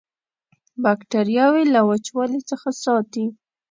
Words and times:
باکتریاوې 0.83 1.63
له 1.73 1.79
وچوالي 1.89 2.41
څخه 2.49 2.69
ساتي. 2.83 3.25